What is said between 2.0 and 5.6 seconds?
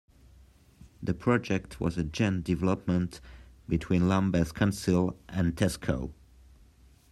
joint development by Lambeth Council and